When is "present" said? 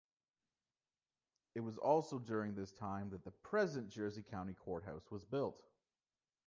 3.29-3.89